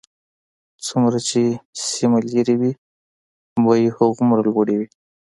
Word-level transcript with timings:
څومره 0.85 1.17
چې 1.29 1.41
سیمه 1.91 2.19
لرې 2.33 2.55
وي 2.59 2.71
بیې 3.63 3.89
هغومره 3.97 4.41
لوړې 4.47 4.75
وي 4.79 4.87